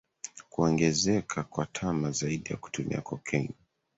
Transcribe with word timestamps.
Kuongezeka 0.49 1.43
kwa 1.43 1.65
tama 1.65 2.11
zaidi 2.11 2.49
ya 2.49 2.57
kutumia 2.57 3.01
cocaine 3.01 3.53